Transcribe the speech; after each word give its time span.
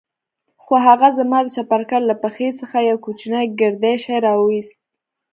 خو 0.63 0.73
هغه 0.87 1.07
زما 1.17 1.39
د 1.43 1.47
چپرکټ 1.55 2.01
له 2.09 2.15
پښې 2.23 2.47
څخه 2.59 2.77
يو 2.89 2.97
کوچنى 3.05 3.41
ګردى 3.59 3.93
شى 4.03 4.15
راوايست. 4.25 4.75